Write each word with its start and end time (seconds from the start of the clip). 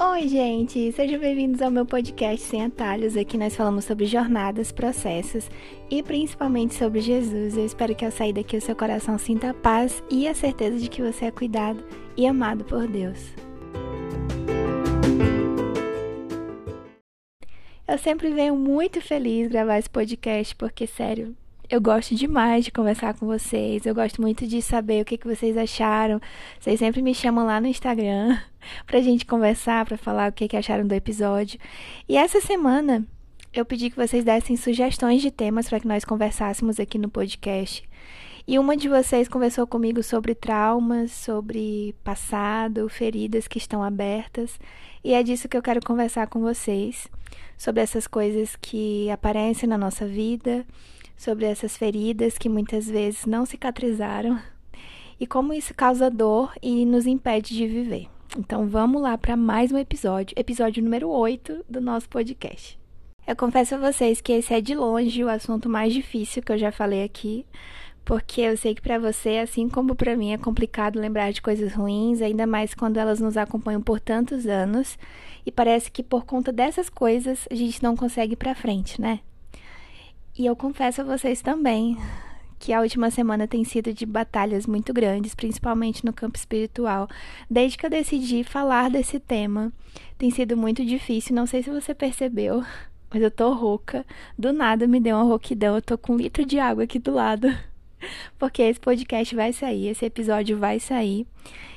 Oi, 0.00 0.28
gente! 0.28 0.92
Sejam 0.92 1.18
bem-vindos 1.18 1.60
ao 1.60 1.72
meu 1.72 1.84
podcast 1.84 2.46
Sem 2.46 2.64
Atalhos. 2.64 3.16
Aqui 3.16 3.36
nós 3.36 3.56
falamos 3.56 3.84
sobre 3.84 4.06
jornadas, 4.06 4.70
processos 4.70 5.50
e 5.90 6.04
principalmente 6.04 6.74
sobre 6.74 7.00
Jesus. 7.00 7.56
Eu 7.56 7.66
espero 7.66 7.96
que 7.96 8.04
ao 8.04 8.12
sair 8.12 8.32
daqui 8.32 8.56
o 8.56 8.60
seu 8.60 8.76
coração 8.76 9.18
sinta 9.18 9.50
a 9.50 9.54
paz 9.54 10.00
e 10.08 10.28
a 10.28 10.34
certeza 10.34 10.78
de 10.78 10.88
que 10.88 11.02
você 11.02 11.24
é 11.24 11.30
cuidado 11.32 11.84
e 12.16 12.28
amado 12.28 12.64
por 12.64 12.86
Deus. 12.86 13.34
Eu 17.88 17.98
sempre 17.98 18.30
venho 18.30 18.54
muito 18.54 19.00
feliz 19.00 19.48
gravar 19.48 19.80
esse 19.80 19.90
podcast 19.90 20.54
porque, 20.54 20.86
sério, 20.86 21.36
eu 21.70 21.82
gosto 21.82 22.14
demais 22.14 22.64
de 22.64 22.72
conversar 22.72 23.14
com 23.14 23.26
vocês. 23.26 23.84
Eu 23.84 23.94
gosto 23.94 24.22
muito 24.22 24.46
de 24.46 24.62
saber 24.62 25.02
o 25.02 25.04
que, 25.04 25.18
que 25.18 25.26
vocês 25.26 25.56
acharam. 25.56 26.18
Vocês 26.58 26.78
sempre 26.78 27.02
me 27.02 27.14
chamam 27.14 27.44
lá 27.44 27.60
no 27.60 27.66
Instagram 27.66 28.38
pra 28.86 29.00
gente 29.00 29.26
conversar, 29.26 29.84
pra 29.84 29.98
falar 29.98 30.30
o 30.30 30.32
que, 30.32 30.48
que 30.48 30.56
acharam 30.56 30.86
do 30.86 30.94
episódio. 30.94 31.60
E 32.08 32.16
essa 32.16 32.40
semana 32.40 33.06
eu 33.52 33.66
pedi 33.66 33.90
que 33.90 33.96
vocês 33.96 34.24
dessem 34.24 34.56
sugestões 34.56 35.20
de 35.20 35.30
temas 35.30 35.68
para 35.68 35.80
que 35.80 35.88
nós 35.88 36.06
conversássemos 36.06 36.80
aqui 36.80 36.96
no 36.96 37.10
podcast. 37.10 37.86
E 38.46 38.58
uma 38.58 38.74
de 38.74 38.88
vocês 38.88 39.28
conversou 39.28 39.66
comigo 39.66 40.02
sobre 40.02 40.34
traumas, 40.34 41.12
sobre 41.12 41.94
passado, 42.02 42.88
feridas 42.88 43.46
que 43.46 43.58
estão 43.58 43.82
abertas. 43.82 44.58
E 45.04 45.12
é 45.12 45.22
disso 45.22 45.46
que 45.50 45.56
eu 45.56 45.62
quero 45.62 45.84
conversar 45.84 46.28
com 46.28 46.40
vocês. 46.40 47.08
Sobre 47.58 47.82
essas 47.82 48.06
coisas 48.06 48.56
que 48.56 49.10
aparecem 49.10 49.68
na 49.68 49.76
nossa 49.76 50.06
vida 50.06 50.64
sobre 51.18 51.44
essas 51.44 51.76
feridas 51.76 52.38
que 52.38 52.48
muitas 52.48 52.88
vezes 52.88 53.26
não 53.26 53.44
cicatrizaram 53.44 54.40
e 55.20 55.26
como 55.26 55.52
isso 55.52 55.74
causa 55.74 56.08
dor 56.08 56.52
e 56.62 56.86
nos 56.86 57.06
impede 57.06 57.56
de 57.56 57.66
viver. 57.66 58.06
Então 58.38 58.68
vamos 58.68 59.02
lá 59.02 59.18
para 59.18 59.36
mais 59.36 59.72
um 59.72 59.78
episódio, 59.78 60.34
episódio 60.38 60.82
número 60.82 61.08
8 61.08 61.64
do 61.68 61.80
nosso 61.80 62.08
podcast. 62.08 62.78
Eu 63.26 63.34
confesso 63.34 63.74
a 63.74 63.78
vocês 63.78 64.20
que 64.20 64.32
esse 64.32 64.54
é 64.54 64.60
de 64.60 64.74
longe 64.74 65.24
o 65.24 65.28
assunto 65.28 65.68
mais 65.68 65.92
difícil 65.92 66.42
que 66.42 66.52
eu 66.52 66.56
já 66.56 66.70
falei 66.70 67.02
aqui, 67.02 67.44
porque 68.04 68.40
eu 68.40 68.56
sei 68.56 68.74
que 68.74 68.80
para 68.80 68.98
você, 68.98 69.38
assim 69.38 69.68
como 69.68 69.94
para 69.94 70.16
mim, 70.16 70.32
é 70.32 70.38
complicado 70.38 70.98
lembrar 70.98 71.30
de 71.32 71.42
coisas 71.42 71.74
ruins, 71.74 72.22
ainda 72.22 72.46
mais 72.46 72.74
quando 72.74 72.96
elas 72.96 73.20
nos 73.20 73.36
acompanham 73.36 73.82
por 73.82 74.00
tantos 74.00 74.46
anos, 74.46 74.96
e 75.44 75.52
parece 75.52 75.90
que 75.90 76.02
por 76.02 76.24
conta 76.24 76.50
dessas 76.50 76.88
coisas 76.88 77.46
a 77.50 77.54
gente 77.54 77.82
não 77.82 77.96
consegue 77.96 78.32
ir 78.32 78.36
para 78.36 78.54
frente, 78.54 78.98
né? 78.98 79.20
E 80.38 80.46
eu 80.46 80.54
confesso 80.54 81.00
a 81.00 81.04
vocês 81.04 81.42
também 81.42 81.98
que 82.60 82.72
a 82.72 82.80
última 82.80 83.10
semana 83.10 83.48
tem 83.48 83.64
sido 83.64 83.92
de 83.92 84.06
batalhas 84.06 84.66
muito 84.66 84.92
grandes, 84.92 85.34
principalmente 85.34 86.04
no 86.04 86.12
campo 86.12 86.38
espiritual. 86.38 87.08
Desde 87.50 87.76
que 87.76 87.84
eu 87.84 87.90
decidi 87.90 88.44
falar 88.44 88.88
desse 88.88 89.18
tema, 89.18 89.72
tem 90.16 90.30
sido 90.30 90.56
muito 90.56 90.84
difícil. 90.84 91.34
Não 91.34 91.44
sei 91.44 91.64
se 91.64 91.70
você 91.70 91.92
percebeu, 91.92 92.62
mas 93.10 93.20
eu 93.20 93.32
tô 93.32 93.52
rouca. 93.52 94.06
Do 94.38 94.52
nada 94.52 94.86
me 94.86 95.00
deu 95.00 95.16
uma 95.16 95.24
rouquidão. 95.24 95.74
Eu 95.74 95.82
tô 95.82 95.98
com 95.98 96.12
um 96.12 96.16
litro 96.16 96.46
de 96.46 96.60
água 96.60 96.84
aqui 96.84 97.00
do 97.00 97.12
lado. 97.12 97.48
Porque 98.38 98.62
esse 98.62 98.78
podcast 98.78 99.34
vai 99.34 99.52
sair, 99.52 99.88
esse 99.88 100.04
episódio 100.04 100.56
vai 100.56 100.78
sair. 100.78 101.26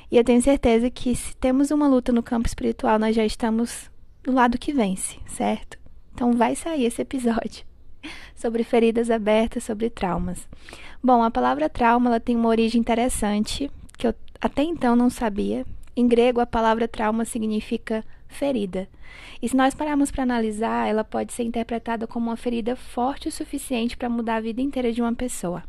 E 0.08 0.16
eu 0.16 0.22
tenho 0.22 0.40
certeza 0.40 0.88
que 0.88 1.16
se 1.16 1.34
temos 1.36 1.72
uma 1.72 1.88
luta 1.88 2.12
no 2.12 2.22
campo 2.22 2.46
espiritual, 2.46 2.96
nós 2.96 3.16
já 3.16 3.24
estamos 3.24 3.90
do 4.22 4.30
lado 4.30 4.56
que 4.56 4.72
vence, 4.72 5.18
certo? 5.26 5.76
Então 6.14 6.32
vai 6.34 6.54
sair 6.54 6.84
esse 6.84 7.02
episódio 7.02 7.71
sobre 8.34 8.64
feridas 8.64 9.10
abertas, 9.10 9.64
sobre 9.64 9.90
traumas. 9.90 10.48
Bom, 11.02 11.22
a 11.22 11.30
palavra 11.30 11.68
trauma 11.68 12.10
ela 12.10 12.20
tem 12.20 12.36
uma 12.36 12.48
origem 12.48 12.80
interessante 12.80 13.70
que 13.98 14.06
eu 14.06 14.14
até 14.40 14.62
então 14.62 14.96
não 14.96 15.10
sabia. 15.10 15.64
Em 15.96 16.08
grego, 16.08 16.40
a 16.40 16.46
palavra 16.46 16.88
trauma 16.88 17.24
significa 17.24 18.04
ferida. 18.28 18.88
E 19.40 19.48
se 19.48 19.56
nós 19.56 19.74
pararmos 19.74 20.10
para 20.10 20.22
analisar, 20.22 20.88
ela 20.88 21.04
pode 21.04 21.32
ser 21.32 21.42
interpretada 21.42 22.06
como 22.06 22.30
uma 22.30 22.36
ferida 22.36 22.74
forte 22.74 23.28
o 23.28 23.32
suficiente 23.32 23.96
para 23.96 24.08
mudar 24.08 24.36
a 24.36 24.40
vida 24.40 24.60
inteira 24.60 24.92
de 24.92 25.02
uma 25.02 25.14
pessoa. 25.14 25.62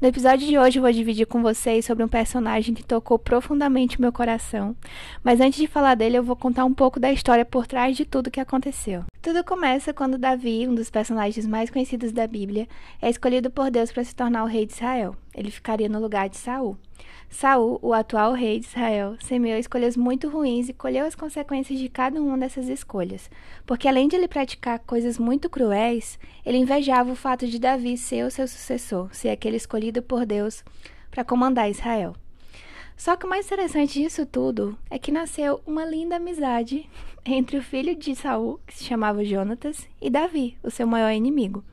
No 0.00 0.08
episódio 0.08 0.46
de 0.46 0.58
hoje, 0.58 0.78
eu 0.78 0.82
vou 0.82 0.92
dividir 0.92 1.26
com 1.26 1.42
vocês 1.42 1.84
sobre 1.84 2.04
um 2.04 2.08
personagem 2.08 2.74
que 2.74 2.84
tocou 2.84 3.18
profundamente 3.18 4.00
meu 4.00 4.12
coração. 4.12 4.76
Mas 5.22 5.40
antes 5.40 5.58
de 5.58 5.66
falar 5.66 5.94
dele, 5.94 6.18
eu 6.18 6.22
vou 6.22 6.36
contar 6.36 6.64
um 6.64 6.74
pouco 6.74 7.00
da 7.00 7.10
história 7.10 7.44
por 7.44 7.66
trás 7.66 7.96
de 7.96 8.04
tudo 8.04 8.30
que 8.30 8.40
aconteceu. 8.40 9.04
Tudo 9.24 9.42
começa 9.42 9.94
quando 9.94 10.18
Davi, 10.18 10.68
um 10.68 10.74
dos 10.74 10.90
personagens 10.90 11.46
mais 11.46 11.70
conhecidos 11.70 12.12
da 12.12 12.26
Bíblia, 12.26 12.68
é 13.00 13.08
escolhido 13.08 13.50
por 13.50 13.70
Deus 13.70 13.90
para 13.90 14.04
se 14.04 14.14
tornar 14.14 14.44
o 14.44 14.46
rei 14.46 14.66
de 14.66 14.74
Israel. 14.74 15.16
Ele 15.34 15.50
ficaria 15.50 15.88
no 15.88 15.98
lugar 15.98 16.28
de 16.28 16.36
Saul. 16.36 16.76
Saul, 17.30 17.78
o 17.80 17.94
atual 17.94 18.34
rei 18.34 18.60
de 18.60 18.66
Israel, 18.66 19.16
semeou 19.24 19.58
escolhas 19.58 19.96
muito 19.96 20.28
ruins 20.28 20.68
e 20.68 20.74
colheu 20.74 21.06
as 21.06 21.14
consequências 21.14 21.78
de 21.78 21.88
cada 21.88 22.20
uma 22.20 22.36
dessas 22.36 22.68
escolhas, 22.68 23.30
porque 23.64 23.88
além 23.88 24.08
de 24.08 24.16
ele 24.16 24.28
praticar 24.28 24.78
coisas 24.80 25.18
muito 25.18 25.48
cruéis, 25.48 26.18
ele 26.44 26.58
invejava 26.58 27.10
o 27.10 27.16
fato 27.16 27.46
de 27.46 27.58
Davi 27.58 27.96
ser 27.96 28.26
o 28.26 28.30
seu 28.30 28.46
sucessor, 28.46 29.08
ser 29.10 29.30
aquele 29.30 29.56
escolhido 29.56 30.02
por 30.02 30.26
Deus 30.26 30.62
para 31.10 31.24
comandar 31.24 31.70
Israel. 31.70 32.14
Só 32.96 33.16
que 33.16 33.26
o 33.26 33.28
mais 33.28 33.46
interessante 33.46 34.00
disso 34.00 34.24
tudo 34.24 34.78
é 34.88 34.98
que 34.98 35.10
nasceu 35.10 35.60
uma 35.66 35.84
linda 35.84 36.16
amizade 36.16 36.88
entre 37.26 37.56
o 37.56 37.62
filho 37.62 37.94
de 37.94 38.14
Saul, 38.14 38.60
que 38.66 38.74
se 38.74 38.84
chamava 38.84 39.24
Jonatas, 39.24 39.88
e 40.00 40.08
Davi, 40.08 40.56
o 40.62 40.70
seu 40.70 40.86
maior 40.86 41.10
inimigo. 41.10 41.64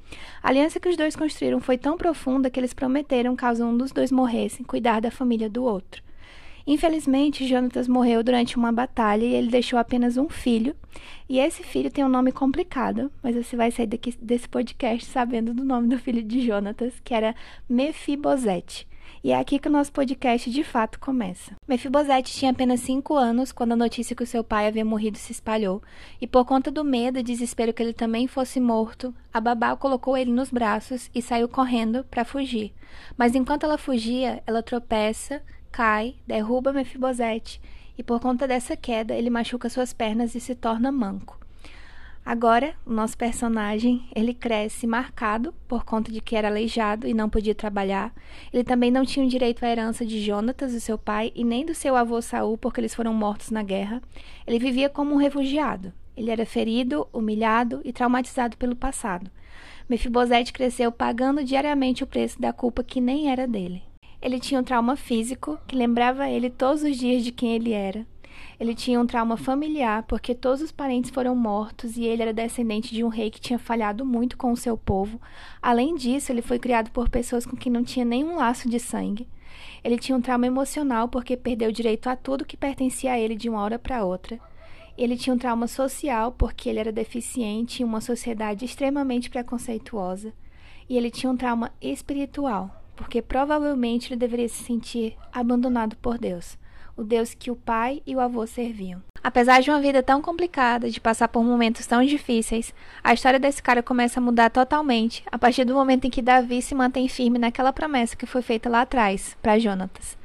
A 0.41 0.49
aliança 0.49 0.79
que 0.79 0.89
os 0.89 0.97
dois 0.97 1.15
construíram 1.15 1.59
foi 1.59 1.77
tão 1.77 1.97
profunda 1.97 2.49
que 2.49 2.59
eles 2.59 2.73
prometeram, 2.73 3.35
caso 3.35 3.63
um 3.63 3.77
dos 3.77 3.91
dois 3.91 4.11
morresse, 4.11 4.63
cuidar 4.63 4.99
da 4.99 5.11
família 5.11 5.49
do 5.49 5.63
outro. 5.63 6.01
Infelizmente, 6.65 7.47
Jonatas 7.47 7.87
morreu 7.87 8.23
durante 8.23 8.55
uma 8.55 8.71
batalha 8.71 9.25
e 9.25 9.33
ele 9.33 9.49
deixou 9.49 9.79
apenas 9.79 10.17
um 10.17 10.29
filho. 10.29 10.75
E 11.27 11.39
esse 11.39 11.63
filho 11.63 11.89
tem 11.89 12.03
um 12.03 12.09
nome 12.09 12.31
complicado, 12.31 13.11
mas 13.23 13.35
você 13.35 13.55
vai 13.55 13.71
sair 13.71 13.87
daqui, 13.87 14.15
desse 14.21 14.47
podcast 14.47 15.05
sabendo 15.05 15.53
do 15.53 15.63
nome 15.63 15.87
do 15.87 15.97
filho 15.97 16.21
de 16.21 16.45
Jonatas, 16.45 16.93
que 17.03 17.13
era 17.13 17.35
Mefibosete. 17.67 18.87
E 19.23 19.31
é 19.31 19.39
aqui 19.39 19.59
que 19.59 19.67
o 19.67 19.71
nosso 19.71 19.91
podcast 19.91 20.49
de 20.49 20.63
fato 20.63 20.99
começa. 20.99 21.53
Mefibosete 21.67 22.33
tinha 22.33 22.51
apenas 22.51 22.79
5 22.81 23.15
anos 23.15 23.51
quando 23.51 23.73
a 23.73 23.75
notícia 23.75 24.15
que 24.15 24.23
o 24.23 24.27
seu 24.27 24.43
pai 24.43 24.67
havia 24.67 24.85
morrido 24.85 25.17
se 25.17 25.31
espalhou, 25.31 25.81
e 26.19 26.25
por 26.25 26.45
conta 26.45 26.71
do 26.71 26.83
medo 26.83 27.19
e 27.19 27.23
desespero 27.23 27.73
que 27.73 27.83
ele 27.83 27.93
também 27.93 28.27
fosse 28.27 28.59
morto, 28.59 29.13
a 29.33 29.39
babá 29.39 29.75
colocou 29.75 30.17
ele 30.17 30.31
nos 30.31 30.49
braços 30.49 31.09
e 31.13 31.21
saiu 31.21 31.47
correndo 31.47 32.03
para 32.05 32.25
fugir. 32.25 32.73
Mas 33.17 33.35
enquanto 33.35 33.63
ela 33.63 33.77
fugia, 33.77 34.41
ela 34.47 34.63
tropeça, 34.63 35.41
cai, 35.71 36.15
derruba 36.25 36.73
Mefibosete, 36.73 37.61
e 37.97 38.03
por 38.03 38.19
conta 38.19 38.47
dessa 38.47 38.75
queda, 38.75 39.13
ele 39.13 39.29
machuca 39.29 39.69
suas 39.69 39.93
pernas 39.93 40.33
e 40.35 40.39
se 40.39 40.55
torna 40.55 40.91
manco. 40.91 41.40
Agora, 42.23 42.75
o 42.85 42.93
nosso 42.93 43.17
personagem, 43.17 44.05
ele 44.15 44.33
cresce 44.33 44.85
marcado 44.85 45.53
por 45.67 45.83
conta 45.83 46.11
de 46.11 46.21
que 46.21 46.35
era 46.35 46.47
aleijado 46.47 47.07
e 47.07 47.13
não 47.13 47.29
podia 47.29 47.55
trabalhar. 47.55 48.13
Ele 48.53 48.63
também 48.63 48.91
não 48.91 49.03
tinha 49.03 49.27
direito 49.27 49.65
à 49.65 49.69
herança 49.69 50.05
de 50.05 50.21
Jonatas, 50.21 50.73
o 50.73 50.79
seu 50.79 50.97
pai, 50.97 51.31
e 51.35 51.43
nem 51.43 51.65
do 51.65 51.73
seu 51.73 51.95
avô 51.95 52.21
Saul, 52.21 52.57
porque 52.57 52.79
eles 52.79 52.93
foram 52.93 53.13
mortos 53.13 53.49
na 53.49 53.63
guerra. 53.63 54.01
Ele 54.45 54.59
vivia 54.59 54.87
como 54.87 55.13
um 55.13 55.17
refugiado. 55.17 55.91
Ele 56.15 56.29
era 56.29 56.45
ferido, 56.45 57.07
humilhado 57.11 57.81
e 57.83 57.91
traumatizado 57.91 58.55
pelo 58.55 58.75
passado. 58.75 59.29
Mefibosete 59.89 60.53
cresceu 60.53 60.91
pagando 60.91 61.43
diariamente 61.43 62.03
o 62.03 62.07
preço 62.07 62.39
da 62.39 62.53
culpa 62.53 62.83
que 62.83 63.01
nem 63.01 63.31
era 63.31 63.47
dele. 63.47 63.81
Ele 64.21 64.39
tinha 64.39 64.61
um 64.61 64.63
trauma 64.63 64.95
físico 64.95 65.57
que 65.67 65.75
lembrava 65.75 66.29
ele 66.29 66.49
todos 66.49 66.83
os 66.83 66.95
dias 66.95 67.23
de 67.23 67.31
quem 67.31 67.55
ele 67.55 67.71
era. 67.71 68.05
Ele 68.59 68.75
tinha 68.75 68.99
um 68.99 69.05
trauma 69.05 69.37
familiar 69.37 70.03
porque 70.03 70.35
todos 70.35 70.61
os 70.61 70.71
parentes 70.71 71.09
foram 71.09 71.35
mortos 71.35 71.97
e 71.97 72.03
ele 72.03 72.21
era 72.21 72.33
descendente 72.33 72.93
de 72.93 73.03
um 73.03 73.07
rei 73.07 73.31
que 73.31 73.41
tinha 73.41 73.57
falhado 73.57 74.05
muito 74.05 74.37
com 74.37 74.51
o 74.51 74.57
seu 74.57 74.77
povo. 74.77 75.19
Além 75.61 75.95
disso, 75.95 76.31
ele 76.31 76.41
foi 76.41 76.59
criado 76.59 76.91
por 76.91 77.09
pessoas 77.09 77.45
com 77.45 77.55
quem 77.55 77.71
não 77.71 77.83
tinha 77.83 78.05
nenhum 78.05 78.35
laço 78.35 78.69
de 78.69 78.79
sangue. 78.79 79.27
Ele 79.83 79.97
tinha 79.97 80.15
um 80.15 80.21
trauma 80.21 80.45
emocional 80.45 81.07
porque 81.07 81.35
perdeu 81.35 81.71
direito 81.71 82.07
a 82.07 82.15
tudo 82.15 82.45
que 82.45 82.55
pertencia 82.55 83.13
a 83.13 83.19
ele 83.19 83.35
de 83.35 83.49
uma 83.49 83.61
hora 83.61 83.79
para 83.79 84.05
outra. 84.05 84.39
Ele 84.97 85.17
tinha 85.17 85.33
um 85.33 85.39
trauma 85.39 85.67
social 85.67 86.31
porque 86.31 86.69
ele 86.69 86.79
era 86.79 86.91
deficiente 86.91 87.81
em 87.81 87.85
uma 87.85 88.01
sociedade 88.01 88.63
extremamente 88.63 89.29
preconceituosa. 89.29 90.33
E 90.87 90.97
ele 90.97 91.09
tinha 91.09 91.31
um 91.31 91.37
trauma 91.37 91.71
espiritual 91.81 92.77
porque 92.95 93.21
provavelmente 93.21 94.09
ele 94.09 94.19
deveria 94.19 94.47
se 94.47 94.63
sentir 94.63 95.17
abandonado 95.33 95.95
por 95.97 96.19
Deus 96.19 96.60
o 96.95 97.03
Deus 97.03 97.33
que 97.33 97.51
o 97.51 97.55
pai 97.55 98.01
e 98.05 98.15
o 98.15 98.19
avô 98.19 98.45
serviam. 98.45 99.01
Apesar 99.23 99.61
de 99.61 99.69
uma 99.69 99.79
vida 99.79 100.01
tão 100.01 100.21
complicada, 100.21 100.89
de 100.89 100.99
passar 100.99 101.27
por 101.27 101.43
momentos 101.43 101.85
tão 101.85 102.03
difíceis, 102.03 102.73
a 103.03 103.13
história 103.13 103.39
desse 103.39 103.61
cara 103.61 103.83
começa 103.83 104.19
a 104.19 104.23
mudar 104.23 104.49
totalmente 104.49 105.23
a 105.31 105.37
partir 105.37 105.63
do 105.63 105.75
momento 105.75 106.05
em 106.05 106.09
que 106.09 106.21
Davi 106.21 106.61
se 106.61 106.73
mantém 106.73 107.07
firme 107.07 107.37
naquela 107.37 107.71
promessa 107.71 108.15
que 108.15 108.25
foi 108.25 108.41
feita 108.41 108.67
lá 108.67 108.81
atrás 108.81 109.37
para 109.41 109.59
Jonatas. 109.59 110.17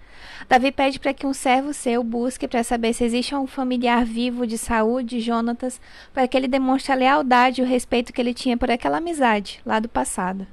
Davi 0.48 0.70
pede 0.70 0.98
para 0.98 1.12
que 1.12 1.26
um 1.26 1.32
servo 1.34 1.74
seu 1.74 2.02
busque 2.02 2.46
para 2.46 2.62
saber 2.62 2.92
se 2.92 3.04
existe 3.04 3.34
um 3.34 3.46
familiar 3.46 4.04
vivo 4.04 4.46
de 4.46 4.56
saúde 4.56 5.16
de 5.16 5.20
Jonatas, 5.20 5.80
para 6.14 6.26
que 6.26 6.36
ele 6.36 6.48
demonstre 6.48 6.92
a 6.92 6.96
lealdade 6.96 7.60
e 7.60 7.64
o 7.64 7.66
respeito 7.66 8.12
que 8.12 8.20
ele 8.20 8.32
tinha 8.32 8.56
por 8.56 8.70
aquela 8.70 8.98
amizade 8.98 9.60
lá 9.64 9.80
do 9.80 9.88
passado. 9.88 10.46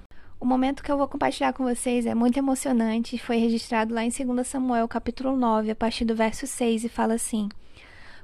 O 0.43 0.45
momento 0.45 0.83
que 0.83 0.91
eu 0.91 0.97
vou 0.97 1.07
compartilhar 1.07 1.53
com 1.53 1.63
vocês 1.63 2.05
é 2.05 2.13
muito 2.13 2.37
emocionante, 2.37 3.17
foi 3.17 3.37
registrado 3.37 3.93
lá 3.93 4.03
em 4.03 4.09
2 4.09 4.45
Samuel, 4.45 4.89
capítulo 4.89 5.37
9, 5.37 5.71
a 5.71 5.75
partir 5.75 6.03
do 6.03 6.13
verso 6.13 6.45
6, 6.45 6.83
e 6.83 6.89
fala 6.89 7.13
assim: 7.13 7.47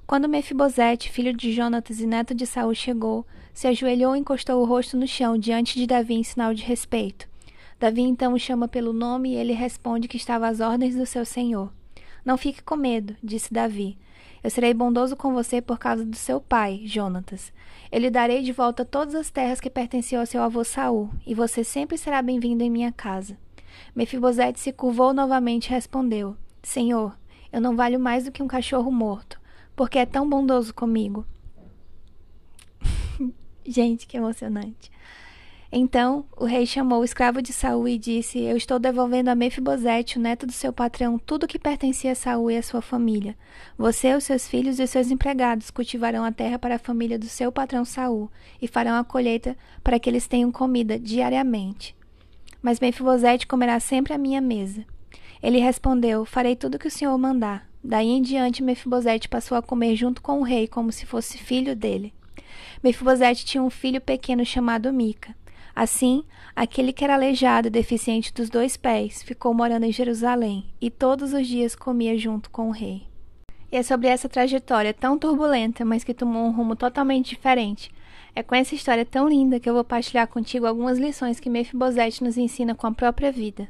Quando 0.06 0.28
Mefibosete, 0.28 1.10
filho 1.10 1.32
de 1.32 1.54
Jonatas 1.54 2.02
e 2.02 2.06
neto 2.06 2.36
de 2.36 2.46
Saul, 2.46 2.76
chegou, 2.76 3.26
se 3.54 3.68
ajoelhou 3.68 4.18
e 4.18 4.20
encostou 4.20 4.62
o 4.62 4.66
rosto 4.66 4.98
no 4.98 5.08
chão 5.08 5.38
diante 5.38 5.80
de 5.80 5.88
Davi 5.88 6.16
em 6.16 6.24
sinal 6.26 6.54
de 6.54 6.62
respeito. 6.62 7.26
Davi 7.80 8.02
então 8.02 8.34
o 8.34 8.38
chama 8.38 8.68
pelo 8.68 8.92
nome 8.92 9.30
e 9.30 9.36
ele 9.38 9.54
responde 9.54 10.10
que 10.10 10.18
estava 10.18 10.50
às 10.50 10.60
ordens 10.60 10.98
do 10.98 11.06
seu 11.06 11.24
senhor. 11.24 11.72
Não 12.26 12.38
fique 12.38 12.62
com 12.62 12.76
medo, 12.76 13.16
disse 13.24 13.54
Davi. 13.54 13.98
Eu 14.44 14.50
serei 14.50 14.74
bondoso 14.74 15.18
com 15.18 15.34
você 15.34 15.62
por 15.62 15.78
causa 15.78 16.06
do 16.06 16.16
seu 16.16 16.40
pai, 16.40 16.82
Jonatas. 16.86 17.52
Eu 17.92 18.00
lhe 18.00 18.10
darei 18.10 18.42
de 18.42 18.54
volta 18.54 18.86
todas 18.86 19.14
as 19.14 19.30
terras 19.30 19.60
que 19.60 19.70
pertenciam 19.70 20.22
ao 20.22 20.26
seu 20.26 20.42
avô 20.42 20.64
Saul, 20.64 21.10
e 21.28 21.34
você 21.34 21.64
sempre 21.64 21.98
será 21.98 22.22
bem-vindo 22.22 22.64
em 22.64 22.70
minha 22.70 22.92
casa. 22.92 23.38
Mefibosete 23.94 24.60
se 24.60 24.72
curvou 24.72 25.14
novamente 25.14 25.68
e 25.68 25.72
respondeu: 25.72 26.38
Senhor, 26.64 27.18
eu 27.52 27.60
não 27.60 27.76
valho 27.76 28.00
mais 28.00 28.26
do 28.26 28.32
que 28.32 28.42
um 28.42 28.48
cachorro 28.48 28.92
morto, 28.92 29.40
porque 29.76 30.00
é 30.00 30.06
tão 30.06 30.30
bondoso 30.30 30.74
comigo. 30.74 31.26
Gente, 33.66 34.08
que 34.08 34.16
emocionante. 34.16 34.90
Então 35.72 36.26
o 36.36 36.46
rei 36.46 36.66
chamou 36.66 37.02
o 37.02 37.04
escravo 37.04 37.44
de 37.44 37.54
Saul 37.54 37.88
e 37.88 37.98
disse: 37.98 38.40
Eu 38.40 38.58
estou 38.58 38.80
devolvendo 38.80 39.30
a 39.30 39.36
Mefibosete, 39.36 40.18
o 40.18 40.22
neto 40.22 40.48
do 40.48 40.52
seu 40.52 40.74
patrão, 40.74 41.20
tudo 41.20 41.48
que 41.48 41.60
pertencia 41.60 42.12
a 42.12 42.16
Saul 42.16 42.50
e 42.50 42.58
a 42.58 42.64
sua 42.64 42.82
família. 42.82 43.38
Você, 43.78 44.16
os 44.16 44.24
seus 44.24 44.48
filhos 44.48 44.80
e 44.80 44.84
os 44.84 44.90
seus 44.90 45.12
empregados 45.12 45.70
cultivarão 45.70 46.24
a 46.24 46.32
terra 46.32 46.58
para 46.58 46.76
a 46.76 46.80
família 46.80 47.20
do 47.20 47.28
seu 47.28 47.52
patrão 47.52 47.86
Saul 47.86 48.32
e 48.60 48.68
farão 48.68 48.96
a 48.96 49.04
colheita 49.04 49.56
para 49.84 50.00
que 50.00 50.10
eles 50.10 50.28
tenham 50.28 50.52
comida 50.52 50.98
diariamente. 50.98 51.96
Mas 52.64 52.80
Mefibosete 52.80 53.46
comerá 53.46 53.80
sempre 53.80 54.14
à 54.14 54.18
minha 54.18 54.42
mesa. 54.42 54.84
Ele 55.42 55.60
respondeu: 55.60 56.26
Farei 56.26 56.56
tudo 56.56 56.76
o 56.76 56.80
que 56.80 56.88
o 56.88 56.92
senhor 56.92 57.16
mandar. 57.18 57.70
Daí 57.84 58.08
em 58.08 58.24
diante, 58.24 58.64
Mefibosete 58.64 59.30
passou 59.30 59.56
a 59.56 59.62
comer 59.62 59.96
junto 59.96 60.20
com 60.20 60.40
o 60.40 60.44
rei 60.44 60.68
como 60.68 60.92
se 60.92 61.06
fosse 61.06 61.38
filho 61.38 61.76
dele. 61.76 62.12
Mefibosete 62.84 63.46
tinha 63.46 63.64
um 63.64 63.70
filho 63.70 64.02
pequeno 64.02 64.44
chamado 64.44 64.92
Mica. 64.92 65.36
Assim, 65.80 66.26
aquele 66.54 66.92
que 66.92 67.06
era 67.06 67.14
aleijado 67.14 67.70
e 67.70 67.72
deficiente 67.72 68.34
dos 68.34 68.50
dois 68.50 68.76
pés 68.76 69.24
ficou 69.24 69.54
morando 69.54 69.86
em 69.86 69.94
Jerusalém 69.94 70.66
e 70.82 70.92
todos 70.92 71.32
os 71.32 71.48
dias 71.48 71.74
comia 71.74 72.18
junto 72.18 72.50
com 72.50 72.68
o 72.68 72.72
rei. 72.74 73.04
E 73.72 73.78
é 73.78 73.82
sobre 73.82 74.10
essa 74.10 74.28
trajetória 74.28 74.94
tão 74.94 75.18
turbulenta, 75.18 75.86
mas 75.86 76.04
que 76.04 76.14
tomou 76.14 76.46
um 76.46 76.52
rumo 76.52 76.76
totalmente 76.76 77.30
diferente. 77.30 77.90
É 78.36 78.44
com 78.44 78.56
essa 78.56 78.76
história 78.76 79.06
tão 79.06 79.30
linda 79.30 79.58
que 79.58 79.70
eu 79.70 79.74
vou 79.74 79.86
partilhar 79.86 80.28
contigo 80.28 80.68
algumas 80.68 81.00
lições 81.00 81.40
que 81.40 81.50
Mefibosete 81.50 82.26
nos 82.26 82.38
ensina 82.38 82.76
com 82.76 82.86
a 82.86 82.92
própria 82.92 83.32
vida. 83.32 83.70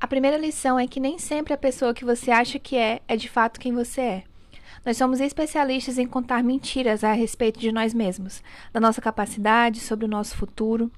A 0.00 0.06
primeira 0.06 0.38
lição 0.38 0.78
é 0.78 0.86
que 0.86 0.98
nem 0.98 1.18
sempre 1.18 1.52
a 1.52 1.58
pessoa 1.58 1.92
que 1.92 2.06
você 2.06 2.30
acha 2.30 2.58
que 2.58 2.74
é 2.74 3.02
é 3.06 3.16
de 3.16 3.28
fato 3.28 3.60
quem 3.60 3.74
você 3.74 4.00
é. 4.00 4.24
Nós 4.82 4.96
somos 4.96 5.20
especialistas 5.20 5.98
em 5.98 6.06
contar 6.06 6.42
mentiras 6.42 7.04
a 7.04 7.12
respeito 7.12 7.60
de 7.60 7.70
nós 7.70 7.92
mesmos, 7.92 8.42
da 8.72 8.80
nossa 8.80 9.02
capacidade, 9.02 9.78
sobre 9.80 10.06
o 10.06 10.08
nosso 10.08 10.34
futuro. 10.38 10.90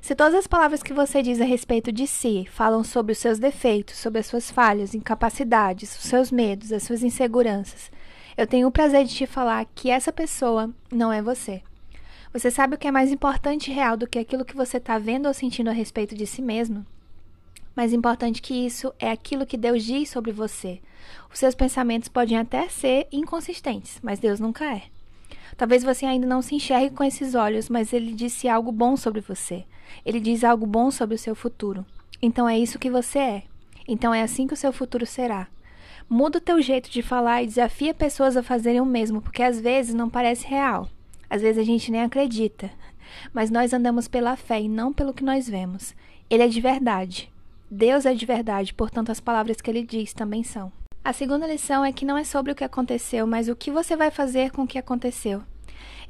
Se 0.00 0.14
todas 0.14 0.34
as 0.34 0.46
palavras 0.46 0.82
que 0.82 0.94
você 0.94 1.22
diz 1.22 1.40
a 1.40 1.44
respeito 1.44 1.92
de 1.92 2.06
si 2.06 2.46
falam 2.50 2.82
sobre 2.82 3.12
os 3.12 3.18
seus 3.18 3.38
defeitos, 3.38 3.96
sobre 3.96 4.20
as 4.20 4.26
suas 4.26 4.50
falhas, 4.50 4.94
incapacidades, 4.94 5.94
os 5.96 6.04
seus 6.04 6.30
medos, 6.32 6.72
as 6.72 6.82
suas 6.82 7.02
inseguranças, 7.02 7.90
eu 8.36 8.46
tenho 8.46 8.66
o 8.66 8.72
prazer 8.72 9.04
de 9.04 9.14
te 9.14 9.26
falar 9.26 9.66
que 9.74 9.90
essa 9.90 10.10
pessoa 10.10 10.70
não 10.90 11.12
é 11.12 11.20
você. 11.20 11.62
Você 12.32 12.50
sabe 12.50 12.74
o 12.74 12.78
que 12.78 12.88
é 12.88 12.90
mais 12.90 13.12
importante 13.12 13.70
e 13.70 13.74
real 13.74 13.96
do 13.96 14.06
que 14.06 14.18
aquilo 14.18 14.44
que 14.44 14.56
você 14.56 14.78
está 14.78 14.98
vendo 14.98 15.26
ou 15.26 15.34
sentindo 15.34 15.68
a 15.68 15.74
respeito 15.74 16.14
de 16.14 16.26
si 16.26 16.40
mesmo? 16.40 16.86
Mais 17.76 17.92
importante 17.92 18.40
que 18.40 18.54
isso 18.54 18.92
é 18.98 19.10
aquilo 19.10 19.46
que 19.46 19.56
Deus 19.56 19.84
diz 19.84 20.08
sobre 20.08 20.32
você. 20.32 20.80
Os 21.32 21.38
seus 21.38 21.54
pensamentos 21.54 22.08
podem 22.08 22.38
até 22.38 22.68
ser 22.68 23.06
inconsistentes, 23.12 23.98
mas 24.02 24.18
Deus 24.18 24.40
nunca 24.40 24.64
é. 24.64 24.84
Talvez 25.56 25.82
você 25.82 26.06
ainda 26.06 26.26
não 26.26 26.42
se 26.42 26.54
enxergue 26.54 26.94
com 26.94 27.04
esses 27.04 27.34
olhos, 27.34 27.68
mas 27.68 27.92
ele 27.92 28.12
disse 28.12 28.48
algo 28.48 28.72
bom 28.72 28.96
sobre 28.96 29.20
você. 29.20 29.64
Ele 30.04 30.20
diz 30.20 30.44
algo 30.44 30.66
bom 30.66 30.90
sobre 30.90 31.14
o 31.14 31.18
seu 31.18 31.34
futuro. 31.34 31.84
Então 32.22 32.48
é 32.48 32.58
isso 32.58 32.78
que 32.78 32.90
você 32.90 33.18
é. 33.18 33.42
Então 33.86 34.14
é 34.14 34.22
assim 34.22 34.46
que 34.46 34.54
o 34.54 34.56
seu 34.56 34.72
futuro 34.72 35.06
será. 35.06 35.48
Muda 36.08 36.38
o 36.38 36.40
teu 36.40 36.60
jeito 36.60 36.90
de 36.90 37.02
falar 37.02 37.42
e 37.42 37.46
desafia 37.46 37.94
pessoas 37.94 38.36
a 38.36 38.42
fazerem 38.42 38.80
o 38.80 38.86
mesmo, 38.86 39.22
porque 39.22 39.42
às 39.42 39.60
vezes 39.60 39.94
não 39.94 40.10
parece 40.10 40.46
real. 40.46 40.88
Às 41.28 41.42
vezes 41.42 41.58
a 41.58 41.64
gente 41.64 41.90
nem 41.90 42.02
acredita. 42.02 42.70
Mas 43.32 43.50
nós 43.50 43.72
andamos 43.72 44.08
pela 44.08 44.36
fé 44.36 44.60
e 44.60 44.68
não 44.68 44.92
pelo 44.92 45.14
que 45.14 45.24
nós 45.24 45.48
vemos. 45.48 45.94
Ele 46.28 46.42
é 46.42 46.48
de 46.48 46.60
verdade. 46.60 47.32
Deus 47.70 48.04
é 48.04 48.12
de 48.12 48.26
verdade, 48.26 48.74
portanto 48.74 49.10
as 49.10 49.20
palavras 49.20 49.60
que 49.60 49.70
ele 49.70 49.84
diz 49.84 50.12
também 50.12 50.42
são. 50.42 50.72
A 51.02 51.14
segunda 51.14 51.46
lição 51.46 51.82
é 51.82 51.92
que 51.92 52.04
não 52.04 52.16
é 52.18 52.24
sobre 52.24 52.52
o 52.52 52.54
que 52.54 52.62
aconteceu, 52.62 53.26
mas 53.26 53.48
o 53.48 53.56
que 53.56 53.70
você 53.70 53.96
vai 53.96 54.10
fazer 54.10 54.50
com 54.50 54.62
o 54.62 54.66
que 54.66 54.78
aconteceu. 54.78 55.42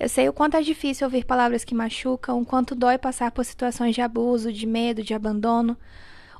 Eu 0.00 0.08
sei 0.08 0.28
o 0.28 0.32
quanto 0.32 0.56
é 0.56 0.62
difícil 0.62 1.06
ouvir 1.06 1.25
palavras 1.25 1.64
que 1.64 1.76
machucam, 1.76 2.40
o 2.40 2.44
quanto 2.44 2.75
dói 2.75 2.98
passar 2.98 3.31
por 3.31 3.44
situações 3.44 3.94
de 3.94 4.00
abuso, 4.00 4.52
de 4.52 4.66
medo, 4.66 5.04
de 5.04 5.14
abandono. 5.14 5.76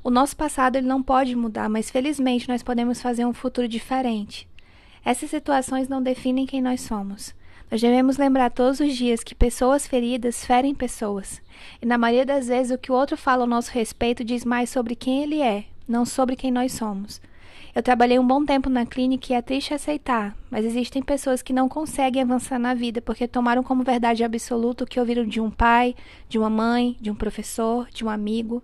O 0.03 0.09
nosso 0.09 0.35
passado 0.35 0.75
ele 0.75 0.85
não 0.85 1.01
pode 1.01 1.33
mudar, 1.33 1.69
mas 1.69 1.89
felizmente 1.89 2.49
nós 2.49 2.61
podemos 2.61 3.01
fazer 3.01 3.25
um 3.25 3.33
futuro 3.33 3.69
diferente. 3.69 4.45
Essas 5.05 5.29
situações 5.29 5.87
não 5.87 6.03
definem 6.03 6.45
quem 6.45 6.61
nós 6.61 6.81
somos. 6.81 7.33
Nós 7.71 7.79
devemos 7.79 8.17
lembrar 8.17 8.51
todos 8.51 8.81
os 8.81 8.93
dias 8.93 9.23
que 9.23 9.33
pessoas 9.33 9.87
feridas 9.87 10.45
ferem 10.45 10.75
pessoas. 10.75 11.41
E 11.81 11.85
na 11.85 11.97
maioria 11.97 12.25
das 12.25 12.49
vezes 12.49 12.75
o 12.75 12.77
que 12.77 12.91
o 12.91 12.95
outro 12.95 13.15
fala 13.15 13.43
ao 13.43 13.47
nosso 13.47 13.71
respeito 13.71 14.25
diz 14.25 14.43
mais 14.43 14.69
sobre 14.69 14.93
quem 14.93 15.23
ele 15.23 15.39
é, 15.41 15.63
não 15.87 16.05
sobre 16.05 16.35
quem 16.35 16.51
nós 16.51 16.73
somos. 16.73 17.21
Eu 17.73 17.81
trabalhei 17.81 18.19
um 18.19 18.27
bom 18.27 18.43
tempo 18.43 18.69
na 18.69 18.85
clínica 18.85 19.31
e 19.31 19.35
é 19.35 19.41
triste 19.41 19.73
aceitar, 19.73 20.35
mas 20.49 20.65
existem 20.65 21.01
pessoas 21.01 21.41
que 21.41 21.53
não 21.53 21.69
conseguem 21.69 22.21
avançar 22.21 22.59
na 22.59 22.73
vida 22.73 23.01
porque 23.01 23.29
tomaram 23.29 23.63
como 23.63 23.81
verdade 23.81 24.25
absoluta 24.25 24.83
o 24.83 24.87
que 24.87 24.99
ouviram 24.99 25.25
de 25.25 25.39
um 25.39 25.49
pai, 25.49 25.95
de 26.27 26.37
uma 26.37 26.49
mãe, 26.49 26.97
de 26.99 27.09
um 27.09 27.15
professor, 27.15 27.87
de 27.89 28.03
um 28.03 28.09
amigo. 28.09 28.61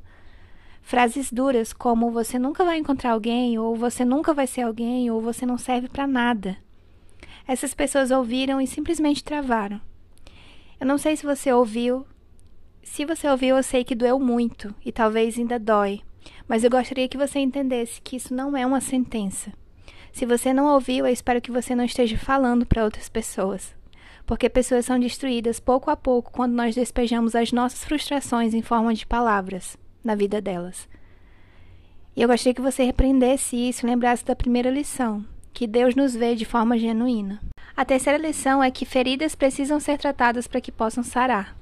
Frases 0.81 1.31
duras 1.31 1.71
como 1.71 2.11
você 2.11 2.37
nunca 2.37 2.65
vai 2.65 2.77
encontrar 2.77 3.11
alguém, 3.11 3.57
ou 3.57 3.77
você 3.77 4.03
nunca 4.03 4.33
vai 4.33 4.45
ser 4.45 4.61
alguém, 4.61 5.09
ou 5.09 5.21
você 5.21 5.45
não 5.45 5.57
serve 5.57 5.87
para 5.87 6.05
nada. 6.05 6.57
Essas 7.47 7.73
pessoas 7.73 8.11
ouviram 8.11 8.59
e 8.59 8.67
simplesmente 8.67 9.23
travaram. 9.23 9.79
Eu 10.79 10.85
não 10.85 10.97
sei 10.97 11.15
se 11.15 11.25
você 11.25 11.51
ouviu. 11.51 12.05
Se 12.83 13.05
você 13.05 13.27
ouviu, 13.29 13.55
eu 13.55 13.63
sei 13.63 13.85
que 13.85 13.95
doeu 13.95 14.19
muito 14.19 14.75
e 14.85 14.91
talvez 14.91 15.37
ainda 15.37 15.57
dói. 15.57 16.01
Mas 16.47 16.63
eu 16.63 16.69
gostaria 16.69 17.07
que 17.07 17.17
você 17.17 17.39
entendesse 17.39 18.01
que 18.01 18.15
isso 18.15 18.33
não 18.33 18.55
é 18.55 18.65
uma 18.65 18.81
sentença. 18.81 19.51
Se 20.11 20.25
você 20.25 20.53
não 20.53 20.73
ouviu, 20.73 21.05
eu 21.05 21.13
espero 21.13 21.41
que 21.41 21.51
você 21.51 21.75
não 21.75 21.85
esteja 21.85 22.17
falando 22.17 22.65
para 22.65 22.83
outras 22.83 23.07
pessoas. 23.09 23.75
Porque 24.25 24.49
pessoas 24.49 24.85
são 24.85 24.99
destruídas 24.99 25.59
pouco 25.59 25.89
a 25.89 25.95
pouco 25.95 26.31
quando 26.31 26.53
nós 26.53 26.75
despejamos 26.75 27.35
as 27.35 27.51
nossas 27.51 27.83
frustrações 27.83 28.53
em 28.53 28.61
forma 28.61 28.93
de 28.93 29.05
palavras 29.05 29.77
na 30.03 30.15
vida 30.15 30.41
delas. 30.41 30.87
E 32.15 32.21
eu 32.21 32.27
gostaria 32.27 32.53
que 32.53 32.61
você 32.61 32.83
repreendesse 32.83 33.55
isso 33.55 33.85
e 33.85 33.89
lembrasse 33.89 34.25
da 34.25 34.35
primeira 34.35 34.71
lição, 34.71 35.23
que 35.53 35.67
Deus 35.67 35.95
nos 35.95 36.15
vê 36.15 36.35
de 36.35 36.45
forma 36.45 36.77
genuína. 36.77 37.39
A 37.75 37.85
terceira 37.85 38.17
lição 38.17 38.63
é 38.63 38.71
que 38.71 38.85
feridas 38.85 39.35
precisam 39.35 39.79
ser 39.79 39.99
tratadas 39.99 40.47
para 40.47 40.59
que 40.59 40.71
possam 40.71 41.03
sarar. 41.03 41.55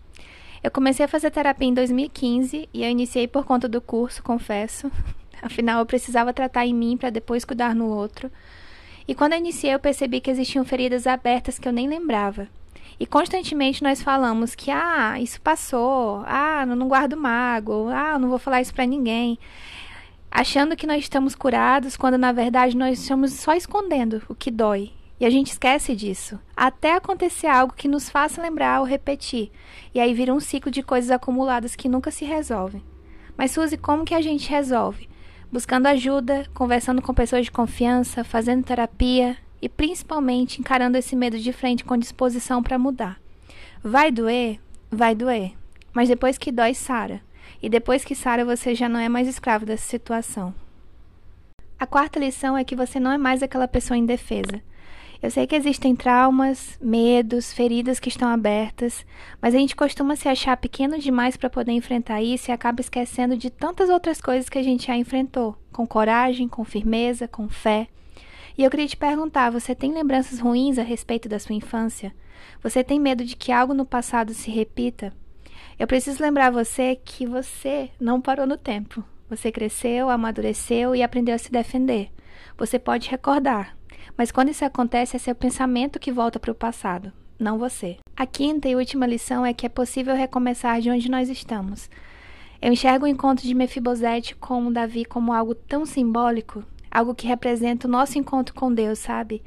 Eu 0.65 0.71
comecei 0.71 1.05
a 1.05 1.07
fazer 1.07 1.29
terapia 1.29 1.67
em 1.67 1.75
2015 1.75 2.67
e 2.73 2.83
eu 2.83 2.89
iniciei 2.89 3.27
por 3.27 3.45
conta 3.45 3.69
do 3.69 3.79
curso, 3.79 4.23
confesso. 4.23 4.91
Afinal, 5.39 5.77
eu 5.77 5.85
precisava 5.85 6.33
tratar 6.33 6.65
em 6.65 6.73
mim 6.73 6.97
para 6.97 7.11
depois 7.11 7.45
cuidar 7.45 7.75
no 7.75 7.85
outro. 7.85 8.31
E 9.07 9.13
quando 9.13 9.33
eu 9.33 9.37
iniciei, 9.37 9.75
eu 9.75 9.79
percebi 9.79 10.19
que 10.19 10.31
existiam 10.31 10.65
feridas 10.65 11.05
abertas 11.05 11.59
que 11.59 11.67
eu 11.67 11.71
nem 11.71 11.87
lembrava. 11.87 12.47
E 12.99 13.05
constantemente 13.05 13.83
nós 13.83 14.01
falamos 14.01 14.55
que, 14.55 14.71
ah, 14.71 15.19
isso 15.19 15.39
passou, 15.39 16.23
ah, 16.25 16.65
não 16.65 16.87
guardo 16.87 17.15
mágoa, 17.15 17.93
ah, 17.93 18.17
não 18.17 18.27
vou 18.27 18.39
falar 18.39 18.59
isso 18.59 18.73
para 18.73 18.87
ninguém. 18.87 19.37
Achando 20.31 20.75
que 20.75 20.87
nós 20.87 21.03
estamos 21.03 21.35
curados, 21.35 21.95
quando 21.95 22.17
na 22.17 22.31
verdade 22.31 22.75
nós 22.75 22.99
estamos 22.99 23.33
só 23.33 23.53
escondendo 23.53 24.23
o 24.27 24.33
que 24.33 24.49
dói 24.49 24.91
e 25.19 25.25
a 25.25 25.29
gente 25.29 25.51
esquece 25.51 25.95
disso, 25.95 26.39
até 26.55 26.93
acontecer 26.93 27.47
algo 27.47 27.73
que 27.73 27.87
nos 27.87 28.09
faça 28.09 28.41
lembrar 28.41 28.79
ou 28.79 28.85
repetir, 28.85 29.51
e 29.93 29.99
aí 29.99 30.13
vira 30.13 30.33
um 30.33 30.39
ciclo 30.39 30.71
de 30.71 30.83
coisas 30.83 31.11
acumuladas 31.11 31.75
que 31.75 31.87
nunca 31.87 32.11
se 32.11 32.25
resolvem. 32.25 32.83
Mas 33.37 33.51
Suzy, 33.51 33.77
como 33.77 34.05
que 34.05 34.13
a 34.13 34.21
gente 34.21 34.49
resolve? 34.49 35.09
Buscando 35.51 35.87
ajuda, 35.87 36.45
conversando 36.53 37.01
com 37.01 37.13
pessoas 37.13 37.45
de 37.45 37.51
confiança, 37.51 38.23
fazendo 38.23 38.65
terapia 38.65 39.37
e 39.61 39.69
principalmente 39.69 40.59
encarando 40.59 40.97
esse 40.97 41.15
medo 41.15 41.39
de 41.39 41.53
frente 41.53 41.83
com 41.83 41.97
disposição 41.97 42.61
para 42.61 42.77
mudar. 42.77 43.19
Vai 43.83 44.11
doer? 44.11 44.59
Vai 44.91 45.15
doer. 45.15 45.53
Mas 45.93 46.09
depois 46.09 46.37
que 46.37 46.51
dói, 46.51 46.73
sara. 46.73 47.21
E 47.61 47.69
depois 47.69 48.03
que 48.03 48.15
sara, 48.15 48.43
você 48.43 48.75
já 48.75 48.89
não 48.89 48.99
é 48.99 49.07
mais 49.07 49.27
escravo 49.27 49.65
dessa 49.65 49.87
situação. 49.87 50.53
A 51.79 51.85
quarta 51.85 52.19
lição 52.19 52.57
é 52.57 52.63
que 52.63 52.75
você 52.75 52.99
não 52.99 53.11
é 53.11 53.17
mais 53.17 53.43
aquela 53.43 53.67
pessoa 53.67 53.97
indefesa. 53.97 54.61
Eu 55.21 55.31
sei 55.31 55.47
que 55.47 55.55
existem 55.55 55.95
traumas, 55.95 56.77
medos, 56.81 57.53
feridas 57.53 57.99
que 57.99 58.09
estão 58.09 58.27
abertas, 58.27 59.05
mas 59.41 59.55
a 59.55 59.57
gente 59.57 59.75
costuma 59.75 60.15
se 60.15 60.27
achar 60.27 60.57
pequeno 60.57 60.99
demais 60.99 61.37
para 61.37 61.49
poder 61.49 61.71
enfrentar 61.71 62.21
isso 62.21 62.49
e 62.49 62.53
acaba 62.53 62.81
esquecendo 62.81 63.37
de 63.37 63.49
tantas 63.49 63.89
outras 63.89 64.21
coisas 64.21 64.49
que 64.49 64.57
a 64.57 64.63
gente 64.63 64.87
já 64.87 64.95
enfrentou, 64.95 65.57
com 65.71 65.87
coragem, 65.87 66.47
com 66.47 66.63
firmeza, 66.63 67.27
com 67.27 67.47
fé. 67.49 67.87
E 68.57 68.63
eu 68.63 68.69
queria 68.69 68.87
te 68.87 68.97
perguntar: 68.97 69.49
você 69.49 69.73
tem 69.73 69.93
lembranças 69.93 70.39
ruins 70.39 70.77
a 70.77 70.83
respeito 70.83 71.27
da 71.27 71.39
sua 71.39 71.55
infância? 71.55 72.13
Você 72.61 72.83
tem 72.83 72.99
medo 72.99 73.23
de 73.23 73.35
que 73.35 73.51
algo 73.51 73.73
no 73.73 73.85
passado 73.85 74.33
se 74.33 74.51
repita? 74.51 75.13
Eu 75.77 75.87
preciso 75.87 76.23
lembrar 76.23 76.51
você 76.51 76.95
que 76.95 77.25
você 77.25 77.89
não 77.99 78.21
parou 78.21 78.47
no 78.47 78.57
tempo. 78.57 79.03
Você 79.29 79.51
cresceu, 79.51 80.09
amadureceu 80.09 80.95
e 80.95 81.01
aprendeu 81.01 81.35
a 81.35 81.37
se 81.37 81.51
defender. 81.51 82.11
Você 82.57 82.79
pode 82.79 83.09
recordar, 83.09 83.75
mas 84.17 84.31
quando 84.31 84.49
isso 84.49 84.65
acontece, 84.65 85.15
é 85.15 85.19
seu 85.19 85.35
pensamento 85.35 85.99
que 85.99 86.11
volta 86.11 86.39
para 86.39 86.51
o 86.51 86.55
passado, 86.55 87.11
não 87.39 87.57
você. 87.57 87.97
A 88.15 88.25
quinta 88.25 88.69
e 88.69 88.75
última 88.75 89.05
lição 89.05 89.45
é 89.45 89.53
que 89.53 89.65
é 89.65 89.69
possível 89.69 90.15
recomeçar 90.15 90.79
de 90.81 90.89
onde 90.89 91.09
nós 91.09 91.29
estamos. 91.29 91.89
Eu 92.61 92.71
enxergo 92.71 93.05
o 93.05 93.07
encontro 93.07 93.45
de 93.45 93.53
Mefibosete 93.53 94.35
com 94.35 94.71
Davi 94.71 95.05
como 95.05 95.33
algo 95.33 95.53
tão 95.53 95.85
simbólico, 95.85 96.63
algo 96.89 97.13
que 97.13 97.27
representa 97.27 97.87
o 97.87 97.91
nosso 97.91 98.17
encontro 98.17 98.55
com 98.55 98.73
Deus, 98.73 98.99
sabe? 98.99 99.43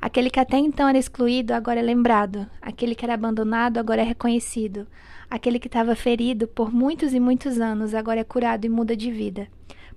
Aquele 0.00 0.30
que 0.30 0.40
até 0.40 0.56
então 0.56 0.88
era 0.88 0.98
excluído, 0.98 1.52
agora 1.52 1.80
é 1.80 1.82
lembrado. 1.82 2.46
Aquele 2.60 2.94
que 2.94 3.04
era 3.04 3.14
abandonado, 3.14 3.78
agora 3.78 4.00
é 4.00 4.04
reconhecido. 4.04 4.86
Aquele 5.28 5.58
que 5.58 5.66
estava 5.66 5.94
ferido 5.94 6.48
por 6.48 6.72
muitos 6.72 7.12
e 7.12 7.20
muitos 7.20 7.60
anos, 7.60 7.94
agora 7.94 8.20
é 8.20 8.24
curado 8.24 8.64
e 8.64 8.68
muda 8.68 8.96
de 8.96 9.10
vida. 9.10 9.48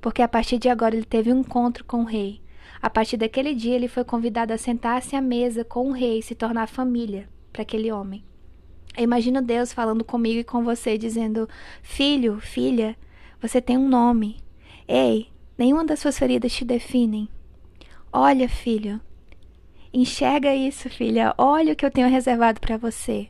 Porque 0.01 0.21
a 0.21 0.27
partir 0.27 0.57
de 0.57 0.67
agora 0.67 0.95
ele 0.95 1.05
teve 1.05 1.31
um 1.31 1.39
encontro 1.39 1.85
com 1.85 2.01
o 2.01 2.05
rei. 2.05 2.41
A 2.83 2.89
partir 2.89 3.15
daquele 3.15 3.55
dia, 3.55 3.75
ele 3.75 3.87
foi 3.87 4.03
convidado 4.03 4.51
a 4.51 4.57
sentar-se 4.57 5.15
à 5.15 5.21
mesa 5.21 5.63
com 5.63 5.87
o 5.87 5.93
rei 5.93 6.19
e 6.19 6.21
se 6.21 6.35
tornar 6.35 6.67
família 6.67 7.29
para 7.53 7.61
aquele 7.61 7.89
homem. 7.89 8.25
Eu 8.97 9.05
imagino 9.05 9.41
Deus 9.41 9.71
falando 9.71 10.03
comigo 10.03 10.41
e 10.41 10.43
com 10.43 10.65
você, 10.65 10.97
dizendo: 10.97 11.47
Filho, 11.81 12.41
filha, 12.41 12.97
você 13.41 13.61
tem 13.61 13.77
um 13.77 13.87
nome. 13.87 14.41
Ei, 14.85 15.29
nenhuma 15.57 15.85
das 15.85 16.01
suas 16.01 16.19
feridas 16.19 16.51
te 16.51 16.65
definem. 16.65 17.29
Olha, 18.11 18.49
filho, 18.49 18.99
enxerga 19.93 20.53
isso, 20.53 20.89
filha. 20.89 21.33
Olha 21.37 21.71
o 21.71 21.75
que 21.77 21.85
eu 21.85 21.91
tenho 21.91 22.09
reservado 22.09 22.59
para 22.59 22.75
você. 22.75 23.29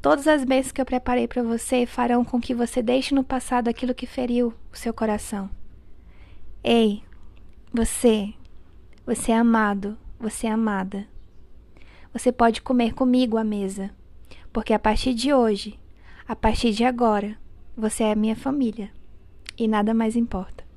Todas 0.00 0.26
as 0.26 0.44
bênçãos 0.44 0.72
que 0.72 0.80
eu 0.80 0.86
preparei 0.86 1.28
para 1.28 1.42
você 1.42 1.84
farão 1.84 2.24
com 2.24 2.40
que 2.40 2.54
você 2.54 2.80
deixe 2.80 3.14
no 3.14 3.22
passado 3.22 3.68
aquilo 3.68 3.94
que 3.94 4.06
feriu 4.06 4.54
o 4.72 4.76
seu 4.78 4.94
coração. 4.94 5.50
Ei, 6.64 7.02
você, 7.70 8.32
você 9.08 9.32
é 9.32 9.36
amado, 9.38 9.96
você 10.20 10.46
é 10.46 10.50
amada. 10.50 11.08
Você 12.12 12.30
pode 12.30 12.60
comer 12.60 12.92
comigo 12.92 13.38
à 13.38 13.42
mesa, 13.42 13.90
porque 14.52 14.74
a 14.74 14.78
partir 14.78 15.14
de 15.14 15.32
hoje, 15.32 15.80
a 16.28 16.36
partir 16.36 16.72
de 16.72 16.84
agora, 16.84 17.34
você 17.74 18.04
é 18.04 18.14
minha 18.14 18.36
família 18.36 18.90
e 19.56 19.66
nada 19.66 19.94
mais 19.94 20.14
importa. 20.14 20.67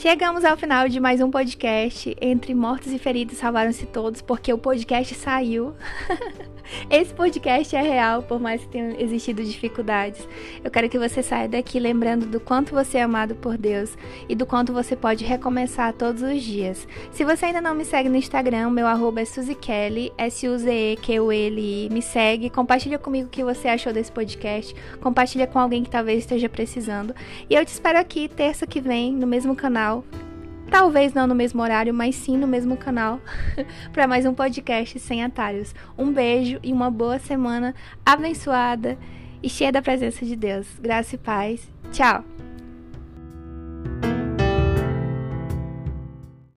Chegamos 0.00 0.46
ao 0.46 0.56
final 0.56 0.88
de 0.88 0.98
mais 0.98 1.20
um 1.20 1.30
podcast. 1.30 2.16
Entre 2.22 2.54
mortos 2.54 2.90
e 2.90 2.98
feridos 2.98 3.36
salvaram-se 3.36 3.84
todos, 3.84 4.22
porque 4.22 4.50
o 4.50 4.56
podcast 4.56 5.14
saiu. 5.14 5.74
Esse 6.88 7.12
podcast 7.12 7.74
é 7.74 7.82
real, 7.82 8.22
por 8.22 8.40
mais 8.40 8.62
que 8.62 8.68
tenham 8.68 8.98
existido 8.98 9.44
dificuldades. 9.44 10.26
Eu 10.62 10.70
quero 10.70 10.88
que 10.88 10.98
você 10.98 11.22
saia 11.22 11.48
daqui 11.48 11.78
lembrando 11.78 12.26
do 12.26 12.40
quanto 12.40 12.74
você 12.74 12.98
é 12.98 13.02
amado 13.02 13.34
por 13.34 13.58
Deus 13.58 13.96
e 14.28 14.34
do 14.34 14.46
quanto 14.46 14.72
você 14.72 14.96
pode 14.96 15.24
recomeçar 15.24 15.92
todos 15.92 16.22
os 16.22 16.42
dias. 16.42 16.86
Se 17.10 17.24
você 17.24 17.46
ainda 17.46 17.60
não 17.60 17.74
me 17.74 17.84
segue 17.84 18.08
no 18.08 18.16
Instagram, 18.16 18.70
meu 18.70 18.86
arroba 18.86 19.20
é 19.20 19.24
SuzyKelly, 19.24 20.12
S-U-Z-E-Q-U-L-I. 20.16 21.88
Me 21.90 22.00
segue, 22.00 22.48
compartilha 22.48 22.98
comigo 22.98 23.26
o 23.26 23.30
que 23.30 23.44
você 23.44 23.68
achou 23.68 23.92
desse 23.92 24.12
podcast, 24.12 24.74
compartilha 25.00 25.46
com 25.46 25.58
alguém 25.58 25.82
que 25.82 25.90
talvez 25.90 26.20
esteja 26.20 26.48
precisando. 26.48 27.14
E 27.48 27.54
eu 27.54 27.64
te 27.64 27.68
espero 27.68 27.98
aqui 27.98 28.28
terça 28.28 28.66
que 28.66 28.80
vem, 28.80 29.12
no 29.12 29.26
mesmo 29.26 29.54
Talvez 30.70 31.12
não 31.12 31.26
no 31.26 31.34
mesmo 31.34 31.60
horário, 31.60 31.92
mas 31.92 32.14
sim 32.14 32.36
no 32.36 32.46
mesmo 32.46 32.76
canal, 32.76 33.20
para 33.92 34.06
mais 34.06 34.24
um 34.24 34.32
podcast 34.32 34.98
sem 35.00 35.24
atalhos. 35.24 35.74
Um 35.98 36.12
beijo 36.12 36.60
e 36.62 36.72
uma 36.72 36.90
boa 36.90 37.18
semana 37.18 37.74
abençoada 38.06 38.96
e 39.42 39.48
cheia 39.48 39.72
da 39.72 39.82
presença 39.82 40.24
de 40.24 40.36
Deus. 40.36 40.66
Graça 40.80 41.16
e 41.16 41.18
paz. 41.18 41.68
Tchau! 41.92 42.49